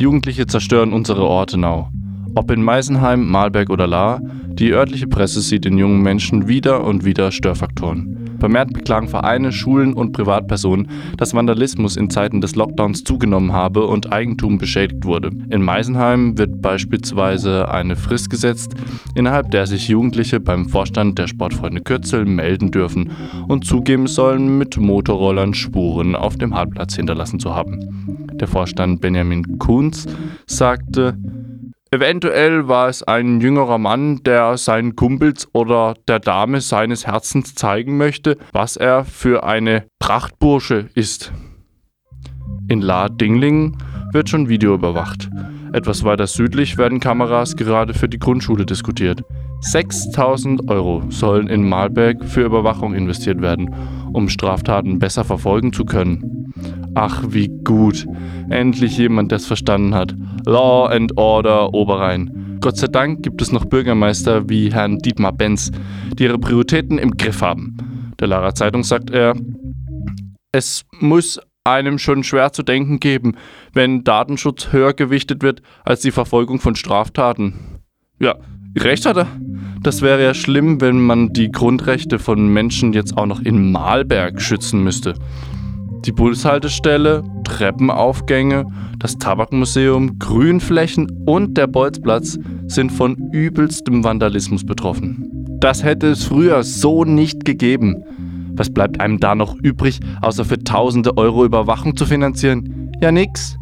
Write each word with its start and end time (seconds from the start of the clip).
Jugendliche 0.00 0.46
zerstören 0.46 0.92
unsere 0.92 1.24
Ortenau. 1.24 1.90
Ob 2.36 2.52
in 2.52 2.62
Meisenheim, 2.62 3.28
Malberg 3.28 3.68
oder 3.68 3.88
Lahr, 3.88 4.20
die 4.48 4.70
örtliche 4.70 5.08
Presse 5.08 5.40
sieht 5.40 5.66
in 5.66 5.76
jungen 5.76 6.02
Menschen 6.02 6.46
wieder 6.46 6.84
und 6.84 7.04
wieder 7.04 7.32
Störfaktoren. 7.32 8.36
Vermehrt 8.38 8.72
beklagen 8.72 9.08
Vereine, 9.08 9.50
Schulen 9.50 9.94
und 9.94 10.12
Privatpersonen, 10.12 10.88
dass 11.16 11.34
Vandalismus 11.34 11.96
in 11.96 12.10
Zeiten 12.10 12.40
des 12.40 12.54
Lockdowns 12.54 13.02
zugenommen 13.02 13.52
habe 13.52 13.86
und 13.86 14.12
Eigentum 14.12 14.58
beschädigt 14.58 15.04
wurde. 15.04 15.30
In 15.50 15.62
Meisenheim 15.62 16.38
wird 16.38 16.62
beispielsweise 16.62 17.68
eine 17.68 17.96
Frist 17.96 18.30
gesetzt, 18.30 18.74
innerhalb 19.16 19.50
der 19.50 19.66
sich 19.66 19.88
Jugendliche 19.88 20.38
beim 20.38 20.68
Vorstand 20.68 21.18
der 21.18 21.26
Sportfreunde 21.26 21.80
Kürzel 21.80 22.24
melden 22.24 22.70
dürfen 22.70 23.10
und 23.48 23.64
zugeben 23.64 24.06
sollen, 24.06 24.58
mit 24.58 24.76
Motorrollern 24.76 25.54
Spuren 25.54 26.14
auf 26.14 26.36
dem 26.36 26.54
Hartplatz 26.54 26.94
hinterlassen 26.94 27.40
zu 27.40 27.52
haben. 27.52 28.27
Der 28.40 28.48
Vorstand 28.48 29.00
Benjamin 29.00 29.58
Kunz 29.58 30.06
sagte, 30.46 31.16
Eventuell 31.90 32.68
war 32.68 32.88
es 32.88 33.02
ein 33.02 33.40
jüngerer 33.40 33.78
Mann, 33.78 34.22
der 34.22 34.58
seinen 34.58 34.94
Kumpels 34.94 35.48
oder 35.54 35.94
der 36.06 36.20
Dame 36.20 36.60
seines 36.60 37.06
Herzens 37.06 37.54
zeigen 37.54 37.96
möchte, 37.96 38.36
was 38.52 38.76
er 38.76 39.06
für 39.06 39.44
eine 39.44 39.86
Prachtbursche 39.98 40.90
ist. 40.94 41.32
In 42.68 42.82
La 42.82 43.08
Dingling 43.08 43.78
wird 44.12 44.28
schon 44.28 44.50
Video 44.50 44.74
überwacht. 44.74 45.30
Etwas 45.72 46.04
weiter 46.04 46.26
südlich 46.26 46.76
werden 46.76 47.00
Kameras 47.00 47.56
gerade 47.56 47.94
für 47.94 48.08
die 48.08 48.18
Grundschule 48.18 48.66
diskutiert. 48.66 49.22
6000 49.60 50.68
Euro 50.70 51.02
sollen 51.08 51.48
in 51.48 51.66
Malberg 51.66 52.22
für 52.24 52.42
Überwachung 52.42 52.94
investiert 52.94 53.40
werden, 53.40 53.74
um 54.12 54.28
Straftaten 54.28 54.98
besser 54.98 55.24
verfolgen 55.24 55.72
zu 55.72 55.84
können. 55.84 56.52
Ach, 57.00 57.22
wie 57.28 57.46
gut. 57.46 58.08
Endlich 58.50 58.98
jemand, 58.98 59.30
der 59.30 59.36
es 59.36 59.46
verstanden 59.46 59.94
hat. 59.94 60.16
Law 60.46 60.88
and 60.88 61.16
Order 61.16 61.72
Oberrhein. 61.72 62.58
Gott 62.60 62.76
sei 62.76 62.88
Dank 62.88 63.22
gibt 63.22 63.40
es 63.40 63.52
noch 63.52 63.66
Bürgermeister 63.66 64.48
wie 64.48 64.72
Herrn 64.72 64.98
Dietmar 64.98 65.32
Benz, 65.32 65.70
die 66.18 66.24
ihre 66.24 66.40
Prioritäten 66.40 66.98
im 66.98 67.12
Griff 67.12 67.40
haben. 67.40 67.76
Der 68.18 68.26
Lara 68.26 68.52
Zeitung 68.52 68.82
sagt 68.82 69.10
er, 69.10 69.36
es 70.50 70.86
muss 70.98 71.38
einem 71.62 72.00
schon 72.00 72.24
schwer 72.24 72.52
zu 72.52 72.64
denken 72.64 72.98
geben, 72.98 73.36
wenn 73.72 74.02
Datenschutz 74.02 74.72
höher 74.72 74.92
gewichtet 74.92 75.44
wird 75.44 75.62
als 75.84 76.00
die 76.00 76.10
Verfolgung 76.10 76.58
von 76.58 76.74
Straftaten. 76.74 77.78
Ja, 78.18 78.34
recht 78.76 79.06
hat 79.06 79.18
er. 79.18 79.28
Das 79.84 80.02
wäre 80.02 80.24
ja 80.24 80.34
schlimm, 80.34 80.80
wenn 80.80 81.00
man 81.00 81.32
die 81.32 81.52
Grundrechte 81.52 82.18
von 82.18 82.48
Menschen 82.48 82.92
jetzt 82.92 83.16
auch 83.16 83.26
noch 83.26 83.40
in 83.40 83.70
Malberg 83.70 84.42
schützen 84.42 84.82
müsste. 84.82 85.14
Die 86.04 86.12
Bushaltestelle, 86.12 87.24
Treppenaufgänge, 87.44 88.66
das 88.98 89.18
Tabakmuseum, 89.18 90.18
Grünflächen 90.18 91.10
und 91.26 91.56
der 91.56 91.66
Bolzplatz 91.66 92.38
sind 92.66 92.90
von 92.90 93.16
übelstem 93.32 94.04
Vandalismus 94.04 94.64
betroffen. 94.64 95.28
Das 95.60 95.82
hätte 95.82 96.08
es 96.08 96.24
früher 96.24 96.62
so 96.62 97.04
nicht 97.04 97.44
gegeben. 97.44 98.02
Was 98.52 98.70
bleibt 98.70 99.00
einem 99.00 99.20
da 99.20 99.34
noch 99.34 99.56
übrig, 99.56 100.00
außer 100.22 100.44
für 100.44 100.62
tausende 100.62 101.16
Euro 101.16 101.44
Überwachung 101.44 101.96
zu 101.96 102.06
finanzieren? 102.06 102.92
Ja, 103.00 103.12
nix. 103.12 103.56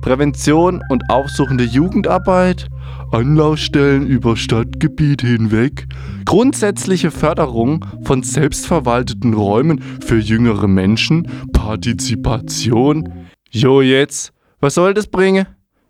Prävention 0.00 0.82
und 0.90 1.02
aufsuchende 1.08 1.64
Jugendarbeit, 1.64 2.68
Anlaufstellen 3.10 4.06
über 4.06 4.36
Stadtgebiet 4.36 5.22
hinweg, 5.22 5.86
grundsätzliche 6.26 7.10
Förderung 7.10 7.84
von 8.02 8.22
selbstverwalteten 8.22 9.32
Räumen 9.32 9.80
für 10.04 10.18
jüngere 10.18 10.68
Menschen, 10.68 11.26
Partizipation. 11.64 13.08
Jo, 13.50 13.80
jetzt, 13.80 14.34
was 14.60 14.74
soll 14.74 14.92
das 14.92 15.06
bringen? 15.06 15.46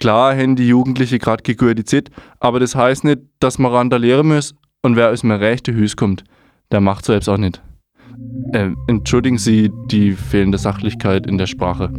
Klar 0.00 0.34
haben 0.34 0.56
die 0.56 0.66
Jugendliche 0.66 1.18
gerade 1.18 1.42
gegürtet, 1.42 2.08
aber 2.40 2.58
das 2.58 2.74
heißt 2.74 3.04
nicht, 3.04 3.20
dass 3.38 3.58
man 3.58 3.72
randalieren 3.72 4.28
muss 4.28 4.54
und 4.82 4.96
wer 4.96 5.10
aus 5.10 5.24
mir 5.24 5.40
rechte 5.40 5.74
Hüs 5.74 5.94
kommt, 5.94 6.24
der 6.70 6.80
macht 6.80 7.04
so 7.04 7.12
selbst 7.12 7.28
auch 7.28 7.36
nicht. 7.36 7.60
Äh, 8.52 8.70
entschuldigen 8.86 9.36
Sie 9.36 9.70
die 9.90 10.12
fehlende 10.12 10.56
Sachlichkeit 10.56 11.26
in 11.26 11.36
der 11.36 11.46
Sprache. 11.46 11.92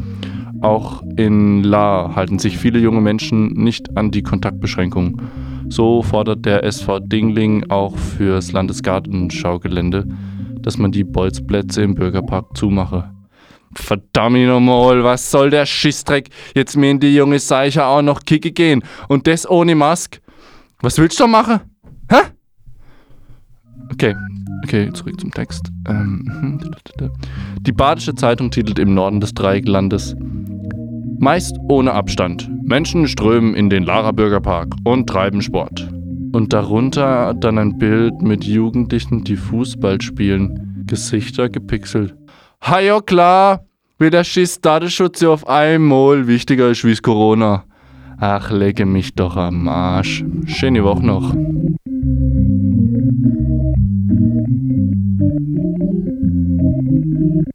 Auch 0.61 1.03
in 1.15 1.63
La 1.63 2.15
halten 2.15 2.39
sich 2.39 2.57
viele 2.57 2.79
junge 2.79 3.01
Menschen 3.01 3.53
nicht 3.53 3.95
an 3.97 4.09
die 4.09 4.23
Kontaktbeschränkungen. 4.23 5.21
So 5.69 6.01
fordert 6.01 6.43
der 6.43 6.63
SV 6.63 7.01
Dingling 7.01 7.69
auch 7.69 7.95
fürs 7.95 8.51
Landesgartenschaugelände, 8.51 10.07
dass 10.61 10.79
man 10.79 10.91
die 10.91 11.03
Bolzplätze 11.03 11.83
im 11.83 11.93
Bürgerpark 11.93 12.57
zumache. 12.57 13.18
Verdammt 13.75 14.47
nochmal, 14.47 15.03
was 15.03 15.29
soll 15.29 15.49
der 15.49 15.65
Schissdreck? 15.65 16.29
Jetzt 16.55 16.75
mir 16.75 16.91
in 16.91 16.99
die 16.99 17.15
junge 17.15 17.39
Seiche 17.39 17.85
auch 17.85 18.01
noch 18.01 18.21
kicke 18.21 18.51
gehen. 18.51 18.83
Und 19.07 19.27
das 19.27 19.49
ohne 19.49 19.75
Mask. 19.75 20.19
Was 20.81 20.97
willst 20.97 21.19
du 21.19 21.27
machen? 21.27 21.59
Hä? 22.09 22.21
Okay, 23.91 24.15
okay, 24.63 24.91
zurück 24.93 25.19
zum 25.19 25.31
Text. 25.31 25.71
Ähm, 25.87 26.61
die 27.61 27.71
Badische 27.71 28.15
Zeitung 28.15 28.51
titelt 28.51 28.79
im 28.79 28.93
Norden 28.93 29.19
des 29.19 29.33
Dreiecklandes 29.33 30.15
Meist 31.21 31.57
ohne 31.67 31.91
Abstand. 31.91 32.49
Menschen 32.63 33.05
strömen 33.05 33.53
in 33.53 33.69
den 33.69 33.83
Lara 33.83 34.13
Bürgerpark 34.13 34.73
und 34.85 35.07
treiben 35.07 35.41
Sport. 35.41 35.89
Und 36.31 36.53
darunter 36.53 37.33
dann 37.33 37.57
ein 37.57 37.77
Bild 37.77 38.21
mit 38.21 38.45
Jugendlichen, 38.45 39.25
die 39.25 39.35
Fußball 39.35 39.99
spielen. 39.99 40.85
Gesichter 40.87 41.49
gepixelt. 41.49 42.15
Ha 42.61 42.79
ja 42.79 42.99
klar, 43.01 43.65
wie 43.97 44.09
der 44.09 44.23
Schiss 44.23 44.59
Datenschutz 44.61 45.21
ja 45.21 45.29
auf 45.29 45.47
einmal 45.47 46.27
wichtiger 46.27 46.69
ist 46.69 46.83
wie 46.83 46.95
Corona. 46.95 47.63
Ach, 48.19 48.51
lege 48.51 48.85
mich 48.85 49.15
doch 49.15 49.37
am 49.37 49.67
Arsch. 49.67 50.23
Schöne 50.45 50.83
Woche 50.83 51.05
noch. 51.05 51.33